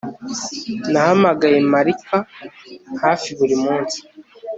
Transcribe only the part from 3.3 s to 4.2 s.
buri munsi